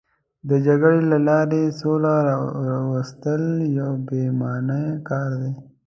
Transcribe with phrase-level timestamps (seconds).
[0.49, 2.13] د جګړې له لارې سوله
[2.69, 3.43] راوستل
[3.79, 5.51] یو بې معنا کار دی.